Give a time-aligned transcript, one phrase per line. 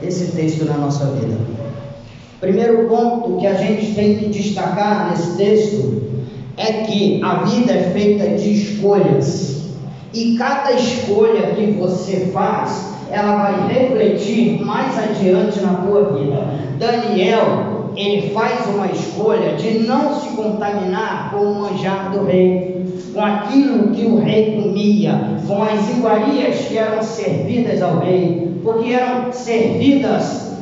[0.00, 1.36] esse texto na nossa vida.
[2.40, 6.02] Primeiro ponto que a gente tem que destacar nesse texto
[6.56, 9.72] é que a vida é feita de escolhas.
[10.14, 16.46] E cada escolha que você faz, ela vai refletir mais adiante na tua vida.
[16.78, 23.20] Daniel, ele faz uma escolha de não se contaminar com o manjar do rei, com
[23.20, 29.32] aquilo que o rei comia, com as iguarias que eram servidas ao rei porque eram
[29.32, 30.52] servidas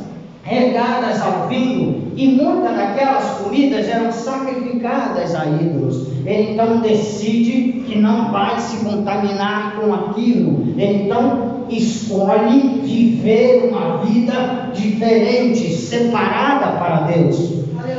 [0.41, 6.07] regadas ao vinho e muitas daquelas comidas eram sacrificadas a ídolos.
[6.25, 10.73] Ele então decide que não vai se contaminar com aquilo.
[10.77, 17.57] Ele então escolhe viver uma vida diferente, separada para Deus.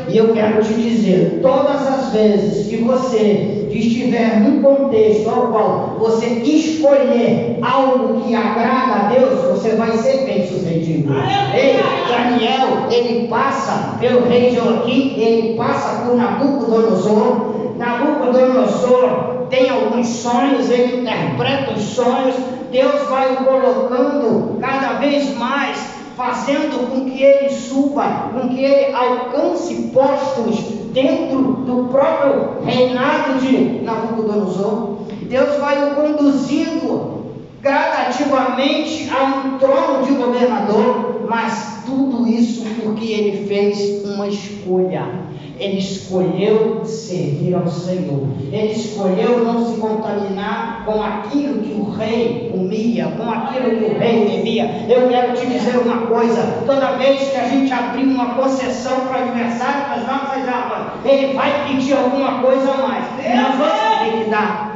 [0.08, 5.96] E eu quero te dizer, todas as vezes que você estiver num contexto ao qual
[5.98, 11.12] você escolher algo que agrada a Deus, você vai ser bem sucedido.
[11.54, 17.54] Ei, Daniel, ele passa pelo rei Joaquim, ele passa por Nabucodonosor.
[17.76, 22.34] Nabucodonosor tem alguns sonhos, ele interpreta os sonhos.
[22.70, 28.92] Deus vai o colocando cada vez mais fazendo com que ele suba, com que ele
[28.92, 30.56] alcance postos
[30.92, 35.04] dentro do próprio reinado de Nabucodonosor.
[35.22, 37.18] Deus vai o conduzindo
[37.62, 45.27] gradativamente a um trono de governador, mas tudo isso porque ele fez uma escolha.
[45.58, 48.28] Ele escolheu servir ao Senhor.
[48.52, 53.98] Ele escolheu não se contaminar com aquilo que o rei comia, com aquilo que o
[53.98, 54.86] rei bebia.
[54.88, 59.18] Eu quero te dizer uma coisa: toda vez que a gente abrir uma concessão para
[59.18, 63.04] o adversário das nossas armas, ele vai pedir alguma coisa a mais.
[63.18, 64.67] Nós vamos ter que dar.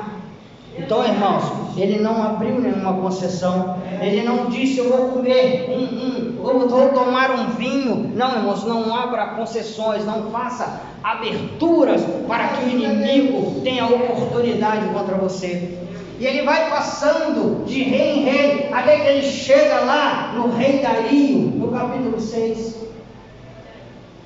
[0.78, 1.45] Então, irmãos,
[1.77, 3.77] ele não abriu nenhuma concessão.
[4.01, 8.11] Ele não disse, eu vou comer um, eu vou tomar um vinho.
[8.15, 15.16] Não, irmãos, não abra concessões, não faça aberturas para que o inimigo tenha oportunidade contra
[15.16, 15.78] você.
[16.19, 20.78] E ele vai passando de rei em rei, até que ele chega lá no rei
[20.78, 22.77] Dario, no capítulo 6.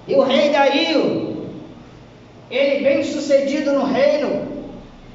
[0.06, 1.48] E o rei Dario,
[2.50, 4.45] ele bem sucedido no reino,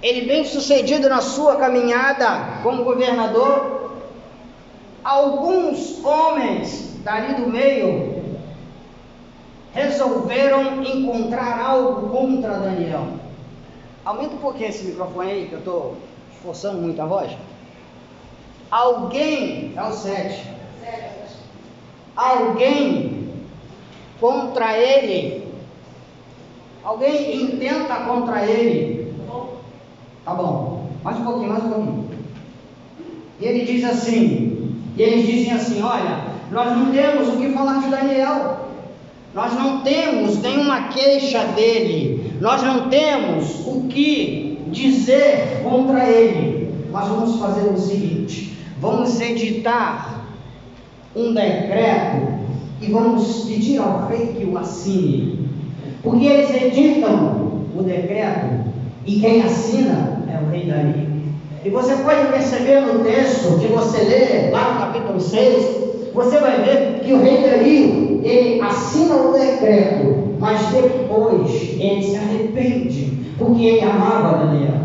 [0.02, 3.92] ele bem sucedido na sua caminhada como governador,
[5.04, 8.22] alguns homens dali do meio
[9.74, 13.08] resolveram encontrar algo contra Daniel.
[14.04, 15.98] Aumenta um pouquinho esse microfone aí, que eu estou
[16.34, 17.32] esforçando muito a voz.
[18.70, 20.50] Alguém, é o 7.
[22.16, 23.34] Alguém
[24.20, 25.48] contra ele,
[26.84, 29.11] alguém intenta contra ele
[30.24, 32.10] Tá bom, mais um pouquinho, mais um pouquinho.
[33.40, 37.82] E ele diz assim, e eles dizem assim, olha, nós não temos o que falar
[37.82, 38.68] de Daniel.
[39.34, 42.34] Nós não temos nenhuma queixa dele.
[42.40, 46.72] Nós não temos o que dizer contra ele.
[46.92, 50.26] Mas vamos fazer o seguinte: vamos editar
[51.16, 52.42] um decreto
[52.80, 55.50] e vamos pedir ao rei que o assine.
[56.04, 58.71] Porque eles editam o decreto
[59.06, 61.12] e quem assina é o rei Dario.
[61.64, 65.82] E você pode perceber no texto que você lê, lá no capítulo 6,
[66.14, 72.18] você vai ver que o rei Dario, ele assina o decreto, mas depois ele se
[72.18, 74.82] arrepende, porque ele amava Daniel.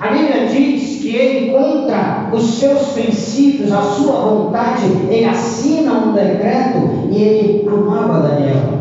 [0.00, 6.12] A Bíblia diz que ele, contra os seus princípios, a sua vontade, ele assina um
[6.12, 8.73] decreto e ele amava Daniel.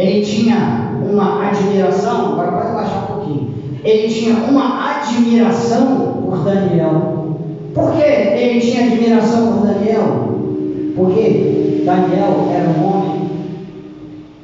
[0.00, 3.54] Ele tinha uma admiração, agora pode baixar um pouquinho.
[3.84, 7.36] Ele tinha uma admiração por Daniel.
[7.74, 10.38] Por que ele tinha admiração por Daniel?
[10.96, 13.30] Porque Daniel era um homem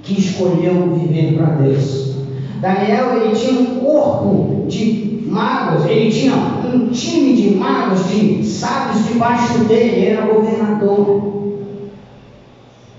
[0.02, 2.16] que escolheu viver para Deus.
[2.60, 9.06] Daniel ele tinha um corpo de magos, ele tinha um time de magos, de sábios
[9.06, 11.32] debaixo dele, ele era governador.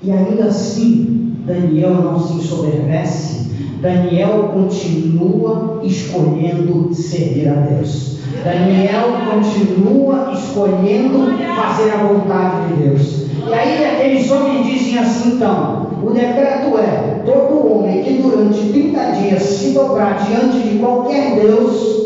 [0.01, 1.16] E ainda assim,
[1.47, 3.37] Daniel não se ensoberbece
[3.81, 8.17] Daniel continua escolhendo servir a Deus.
[8.43, 13.27] Daniel continua escolhendo fazer a vontade de Deus.
[13.47, 19.11] E aí aqueles homens dizem assim então, o decreto é, todo homem que durante 30
[19.11, 21.97] dias se dobrar diante de qualquer Deus,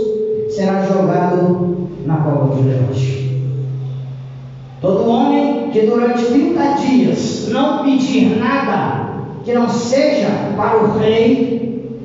[0.49, 3.21] será jogado na cova de leões.
[4.81, 9.00] Todo homem que durante 30 dias não pedir nada
[9.43, 11.99] que não seja para o rei,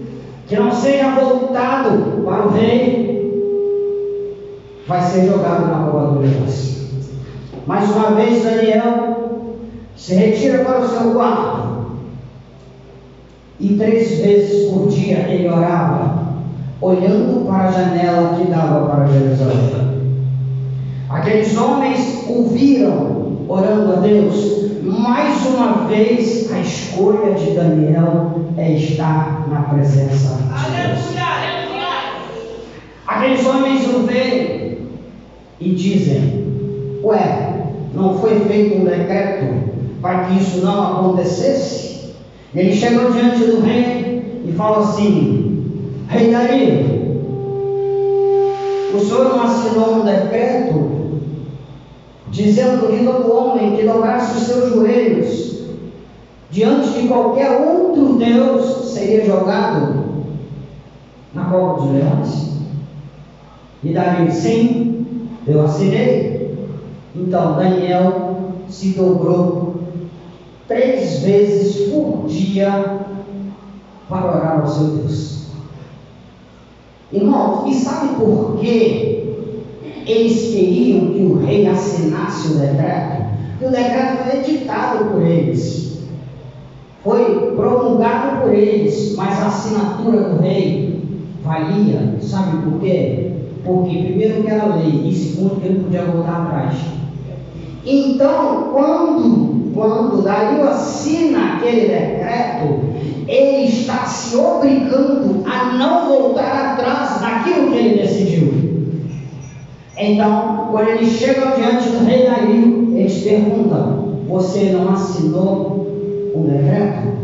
[0.46, 3.06] que não seja voltado para o rei,
[4.86, 6.76] vai ser jogado na cova do leões.
[7.66, 9.38] Mais uma vez, Daniel
[9.96, 11.66] se retira para o seu quarto
[13.58, 16.26] e três vezes por dia ele orava,
[16.80, 19.86] olhando para a janela que dava para Jerusalém.
[21.08, 24.75] Aqueles homens ouviram orando a Deus.
[24.86, 31.16] Mais uma vez, a escolha de Daniel é estar na presença de Deus.
[33.04, 34.78] Aqueles homens o veem
[35.60, 42.14] e dizem: Ué, não foi feito um decreto para que isso não acontecesse?
[42.54, 46.96] Ele chegou diante do rei e falou assim: Rei Dario,
[48.94, 50.85] o senhor não assinou um decreto
[52.30, 55.56] dizendo que todo homem que dobrasse os seus joelhos
[56.50, 60.04] diante de qualquer outro Deus seria jogado
[61.34, 62.56] na cova dos leões?
[63.82, 65.06] E Davi, sim,
[65.46, 66.56] eu assinei.
[67.14, 69.76] Então Daniel se dobrou
[70.66, 73.00] três vezes por dia
[74.08, 75.46] para orar ao seu Deus.
[77.12, 79.25] Irmãos, e sabe por que
[80.06, 83.26] eles queriam que o rei assinasse o decreto?
[83.52, 85.98] Porque o decreto foi editado por eles,
[87.02, 91.02] foi promulgado por eles, mas a assinatura do rei
[91.42, 93.32] valia, sabe por quê?
[93.64, 96.76] Porque primeiro que era lei e segundo que ele podia voltar atrás.
[97.84, 102.80] Então, quando, quando Dario assina aquele decreto,
[103.28, 108.55] ele está se obrigando a não voltar atrás daquilo que ele decidiu.
[109.98, 115.86] Então, quando eles chegam diante do rei Dario, eles perguntam: Você não assinou
[116.34, 117.16] o decreto?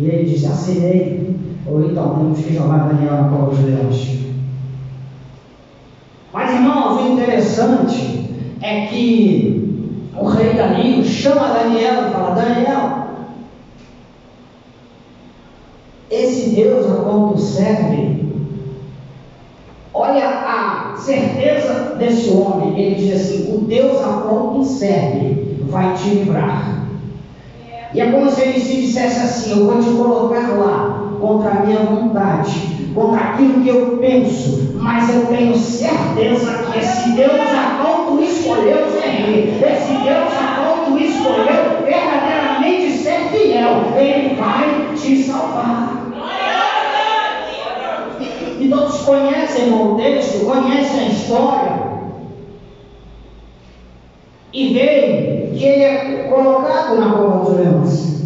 [0.00, 1.36] E ele diz: Assinei.
[1.66, 4.18] Ou então temos que jogar Daniel na cova dos leões.
[6.32, 8.30] Mas irmãos, o interessante
[8.62, 13.08] é que o rei Dario chama Daniel e fala: Daniel,
[16.10, 18.07] esse Deus a qual tu serve,
[21.00, 22.78] certeza desse homem.
[22.78, 26.86] Ele diz assim: O Deus a qual tu serve vai te livrar.
[27.94, 31.66] E é como se ele se dissesse assim: Eu vou te colocar lá contra a
[31.66, 37.82] minha vontade, contra aquilo que eu penso, mas eu tenho certeza que esse Deus a
[37.82, 44.94] qual tu escolheu servir, esse Deus a qual tu escolheu verdadeiramente ser fiel, ele vai
[44.94, 45.77] te salvar.
[48.68, 51.88] Todos conhecem o texto, conhecem a história.
[54.52, 58.18] E veem que ele é colocado na cova dos leões.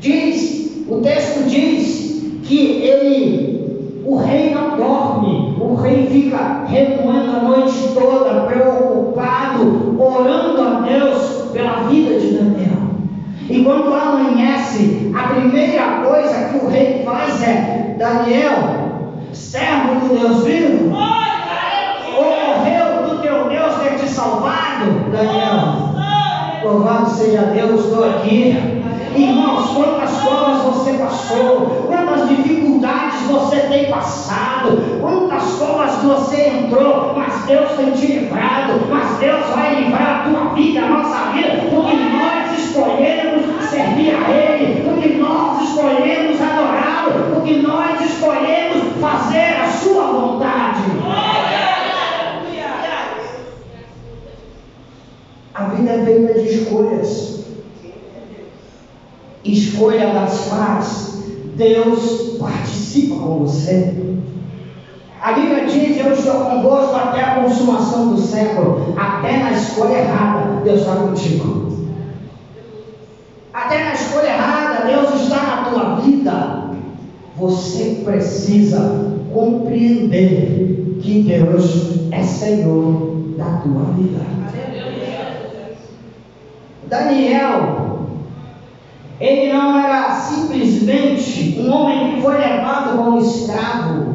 [0.00, 7.42] Diz, o texto diz que ele, o rei não dorme, o rei fica remoendo a
[7.42, 12.80] noite toda, preocupado, orando a Deus pela vida de Daniel.
[13.48, 18.80] E quando amanhece, a primeira coisa que o rei faz é: Daniel,
[19.32, 20.94] servo do Deus vivo,
[22.16, 25.90] ou morreu do teu Deus ter te salvado, Daniel.
[26.62, 28.56] Louvado seja Deus, estou aqui.
[29.16, 37.44] Irmãos, quantas provas você passou, quantas dificuldades você tem passado, quantas provas você entrou, mas
[37.44, 41.96] Deus tem te livrado, mas Deus vai livrar a tua vida, a nossa vida, porque
[41.96, 50.06] nós escolhemos servir a Ele, porque nós escolhemos adorá-lo, porque nós escolhemos fazer a sua
[50.06, 50.80] vontade.
[55.54, 57.44] A vida é feita de escolhas.
[59.44, 61.22] Escolha das fases.
[61.60, 63.94] Deus participa com você.
[65.20, 68.94] A Bíblia diz: Eu estou convosco até a consumação do século.
[68.96, 71.86] Até na escolha errada, Deus está contigo.
[73.52, 76.70] Até na escolha errada, Deus está na tua vida.
[77.36, 84.20] Você precisa compreender que Deus é Senhor da tua vida.
[86.88, 87.89] Daniel,
[89.20, 94.14] ele não era simplesmente um homem que foi levado como escravo,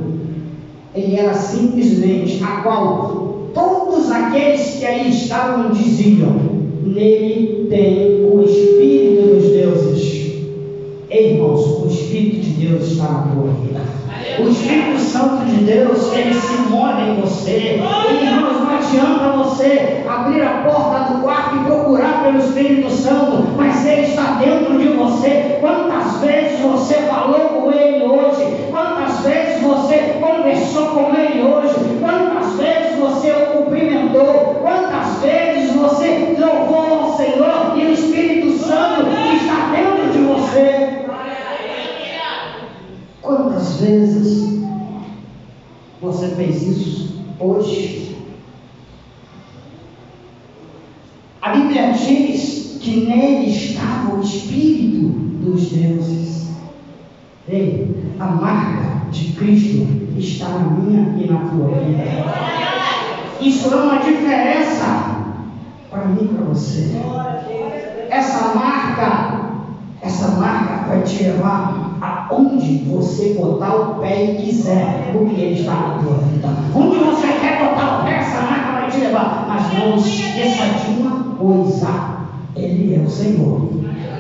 [0.96, 6.36] ele era simplesmente a qual todos aqueles que aí estavam diziam:
[6.84, 10.26] nele tem o Espírito dos deuses.
[11.10, 13.82] Ei, irmãos, o Espírito de Deus está na tua vida.
[14.40, 17.80] O Espírito Santo de Deus, ele se move em você.
[18.22, 23.86] Irmãos, não adianta você abrir a porta do quarto e procurar pelo Espírito Santo, mas
[23.86, 25.58] Ele está dentro de você.
[25.62, 28.66] Quantas vezes você falou com Ele hoje?
[28.72, 31.76] Quantas vezes você conversou com Ele hoje?
[32.00, 34.56] Quantas vezes você o cumprimentou?
[34.62, 41.06] Quantas vezes você louvou ao Senhor e o Espírito Santo está dentro de você?
[43.22, 44.64] Quantas vezes
[46.02, 48.15] você fez isso hoje?
[51.46, 55.10] A Bíblia diz que nele estava o Espírito
[55.44, 56.50] dos deuses.
[57.48, 59.88] Ei, a marca de Cristo
[60.18, 62.04] está na minha e na tua vida.
[63.40, 65.18] Isso é uma diferença
[65.92, 67.00] para mim e para você.
[68.10, 69.52] Essa marca,
[70.02, 75.74] essa marca vai te levar aonde você botar o pé e quiser, porque ele está
[75.76, 76.48] na tua vida.
[76.74, 79.46] Onde você quer botar o pé, essa marca vai te levar.
[79.48, 82.18] Mas não esqueça de uma coisa:
[82.56, 83.70] Ele é o Senhor.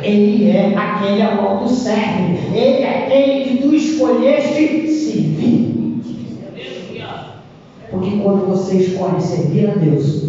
[0.02, 2.38] Ele é aquele a qual tu serve.
[2.54, 6.02] Ele é aquele que tu escolheste servir.
[7.90, 10.24] Porque quando você escolhe servir a Deus,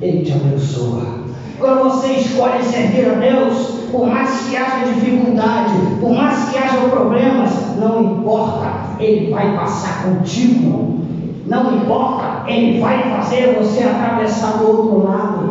[0.00, 1.22] Ele te abençoa.
[1.58, 6.88] Quando você escolhe servir a Deus, por mais que haja dificuldade, por mais que haja
[6.88, 11.02] problemas, não importa, Ele vai passar contigo.
[11.46, 15.41] Não importa, Ele vai fazer você atravessar do outro lado.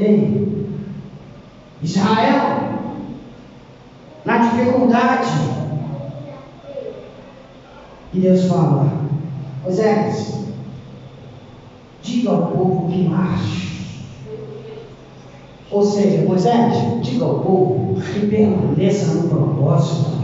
[0.00, 0.66] Ei,
[1.82, 2.70] Israel,
[4.24, 5.28] na dificuldade,
[8.14, 8.86] e Deus fala,
[9.62, 10.46] Moisés,
[12.02, 14.00] diga ao povo que marche.
[15.70, 20.18] Ou seja, Moisés, diga ao povo que permaneça no propósito.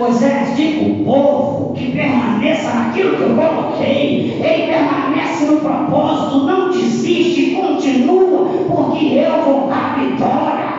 [0.00, 4.40] Moisés, diga ao povo que permaneça naquilo que eu coloquei.
[4.42, 10.70] Ele permanece no propósito, não desiste, continua, porque eu vou dar vitória.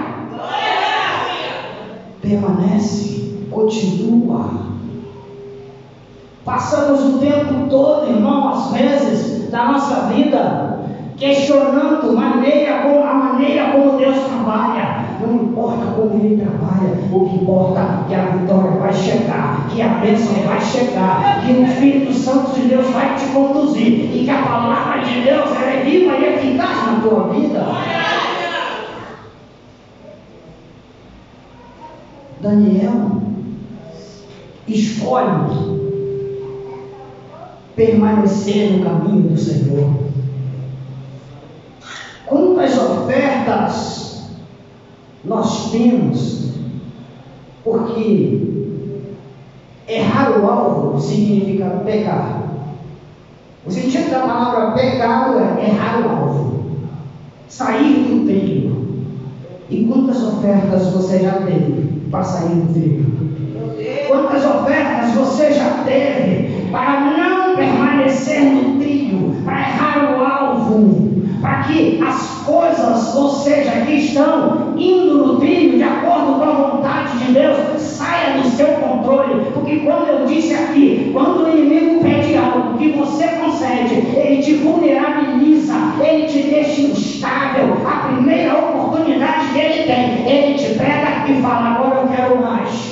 [2.19, 4.49] Permanece, continua.
[6.43, 10.70] Passamos o tempo todo, irmão, às vezes, da nossa vida,
[11.21, 15.05] questionando maneira como, a maneira como Deus trabalha.
[15.21, 19.83] Não importa como Ele trabalha, o que importa é que a vitória vai chegar, que
[19.83, 24.31] a bênção vai chegar, que o Espírito Santo de Deus vai te conduzir e que
[24.31, 27.67] a palavra de Deus é viva e eficaz na tua vida.
[32.41, 33.21] Daniel
[34.67, 35.81] escolhe
[37.75, 40.10] permanecer no caminho do Senhor.
[42.31, 44.31] Quantas ofertas
[45.25, 46.53] nós temos,
[47.61, 48.71] porque
[49.85, 52.53] errar o alvo significa pecar.
[53.65, 56.65] O sentido da palavra pecado é errar o alvo,
[57.49, 59.03] sair do trilho.
[59.69, 63.11] E quantas ofertas você já teve para sair do trilho?
[64.07, 69.80] Quantas ofertas você já teve para não permanecer no trilho, para errar
[72.01, 77.33] as coisas, ou seja, que estão indo no trilho de acordo com a vontade de
[77.33, 79.45] Deus, saia do seu controle.
[79.53, 84.53] Porque quando eu disse aqui, quando o inimigo pede algo que você concede, ele te
[84.55, 87.77] vulnerabiliza, ele te deixa instável.
[87.85, 92.91] A primeira oportunidade que ele tem, ele te pega e fala: agora eu quero mais.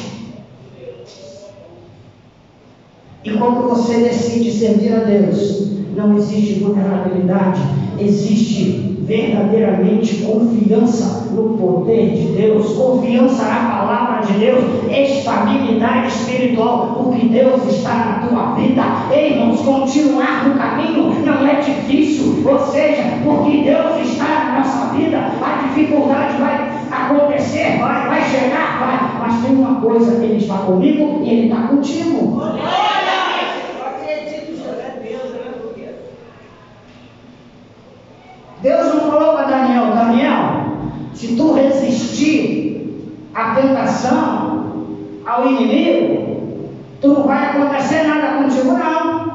[3.23, 7.61] E quando você decide servir a Deus, não existe vulnerabilidade,
[8.01, 17.27] existe verdadeiramente confiança no poder de Deus, confiança na palavra de Deus, estabilidade espiritual, porque
[17.27, 18.83] Deus está na tua vida.
[19.11, 24.93] Ei, irmãos, continuar no caminho não é difícil, ou seja, porque Deus está na nossa
[24.95, 30.57] vida, a dificuldade vai acontecer, vai, vai chegar, vai, mas tem uma coisa, Ele está
[30.59, 32.39] comigo e Ele está contigo.
[38.61, 40.63] Deus não falou para Daniel, Daniel,
[41.13, 44.59] se tu resistir à tentação,
[45.25, 46.69] ao inimigo,
[47.01, 49.29] tu não vai acontecer nada contigo não.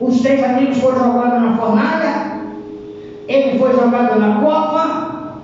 [0.00, 2.32] Os três amigos foram jogados na fornalha,
[3.28, 5.36] ele foi jogado na copa,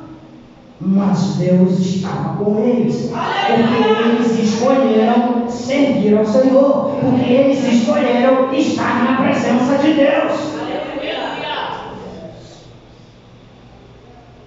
[0.81, 9.05] mas Deus estava com eles, porque eles escolheram servir ao Senhor, porque eles escolheram estar
[9.05, 10.57] na presença de Deus.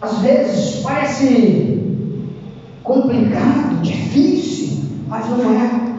[0.01, 2.12] Às vezes parece
[2.84, 5.91] complicado, difícil, mas não é.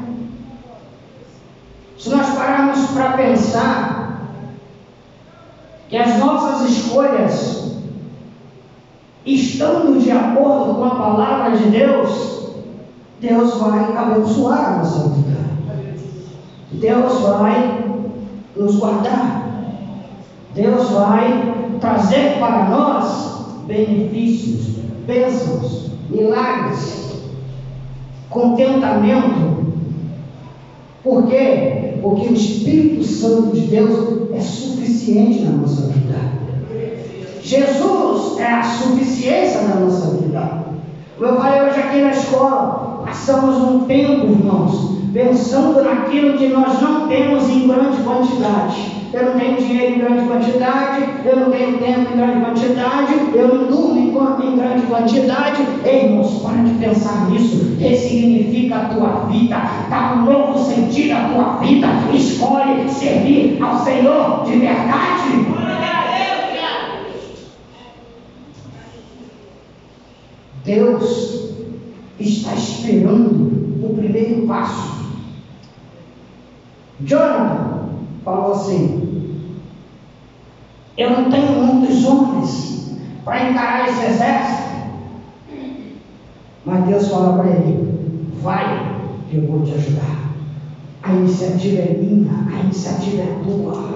[1.96, 4.22] Se nós pararmos para pensar
[5.88, 7.76] que as nossas escolhas
[9.24, 12.50] estando de acordo com a palavra de Deus,
[13.20, 15.38] Deus vai abençoar a nossa vida.
[16.72, 17.84] Deus vai
[18.56, 19.42] nos guardar.
[20.54, 23.31] Deus vai trazer para nós
[23.66, 24.76] benefícios,
[25.06, 27.12] bênçãos, milagres,
[28.30, 29.62] contentamento,
[31.02, 31.98] Por quê?
[32.00, 36.14] Porque o Espírito Santo de Deus é suficiente na nossa vida.
[37.42, 40.62] Jesus é a suficiência na nossa vida.
[41.18, 47.08] Eu falei hoje aqui na escola, passamos um tempo, irmãos, pensando naquilo que nós não
[47.08, 52.12] temos em grande quantidade eu não tenho dinheiro em grande quantidade, eu não tenho tempo
[52.12, 55.62] em grande quantidade, eu não durmo em, grande quantidade.
[55.84, 57.76] Ei, irmãos, para de pensar nisso.
[57.78, 61.88] Ressignifica a tua vida, dá um novo sentido à tua vida.
[62.12, 65.52] Escolhe servir ao Senhor de verdade.
[70.64, 71.54] Deus
[72.20, 75.02] está esperando o primeiro passo.
[77.00, 77.71] Jonathan,
[78.24, 79.48] falou assim:
[80.96, 84.72] Eu não tenho muitos homens para encarar esse exército.
[86.64, 88.96] Mas Deus fala para ele: Vai,
[89.32, 90.32] eu vou te ajudar.
[91.02, 93.92] A iniciativa é minha, a iniciativa é tua.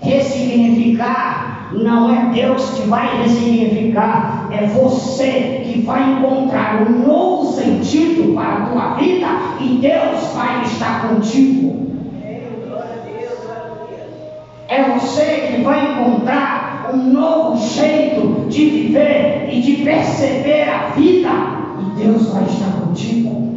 [0.00, 8.34] Ressignificar não é Deus que vai ressignificar, é você que vai encontrar um novo sentido
[8.34, 9.26] para a tua vida
[9.60, 11.90] e Deus vai estar contigo.
[14.68, 21.30] É você que vai encontrar um novo jeito de viver e de perceber a vida
[21.80, 23.50] e Deus vai estar contigo.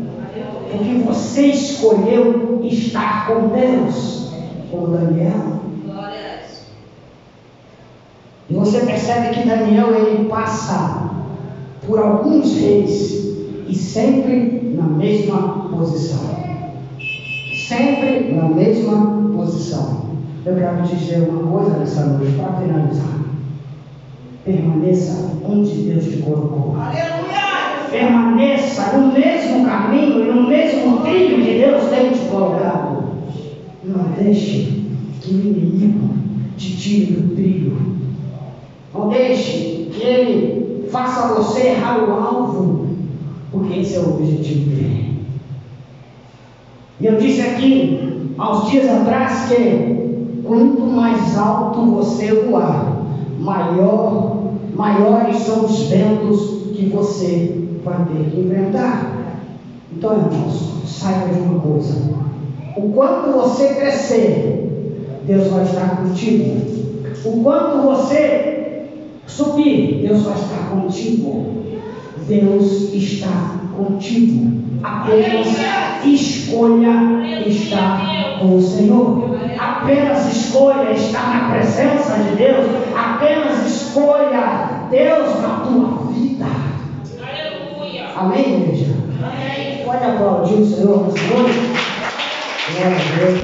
[0.72, 4.34] Porque você escolheu estar com Deus,
[4.72, 5.73] como Daniel.
[8.54, 11.10] E você percebe que Daniel ele passa
[11.88, 13.36] por alguns reis
[13.68, 16.20] e sempre na mesma posição.
[17.68, 20.04] Sempre na mesma posição.
[20.46, 23.22] Eu quero te dizer uma coisa nessa noite para finalizar.
[24.46, 26.76] Permaneça onde Deus te colocou.
[26.80, 27.90] Aleluia!
[27.90, 33.04] Permaneça no mesmo caminho e no mesmo trilho que Deus tem te colocado.
[33.84, 34.84] Não deixe
[35.22, 36.10] que o inimigo
[36.56, 38.03] te tire do trilho
[38.94, 42.88] não deixe que ele faça você errar o alvo,
[43.52, 45.26] porque esse é o objetivo dele.
[47.00, 53.04] E eu disse aqui, aos dias atrás, que quanto mais alto você voar,
[53.40, 59.42] maior, maiores são os ventos que você vai ter que enfrentar.
[59.92, 62.14] Então, irmãos, saiba de uma coisa:
[62.78, 66.74] o quanto você crescer, Deus vai estar contigo.
[67.26, 68.53] O quanto você
[69.36, 71.64] subir, Deus vai estar contigo.
[72.28, 74.64] Deus está contigo.
[74.84, 75.58] Apenas
[76.06, 79.38] escolha estar com o Senhor.
[79.58, 82.66] Apenas escolha estar na presença de Deus.
[82.96, 86.46] Apenas escolha Deus na tua vida.
[88.16, 88.94] Amém, igreja?
[89.22, 89.84] Amém.
[89.84, 91.60] Pode aplaudir o Senhor nessa noite.
[92.72, 93.42] Glória a Deus.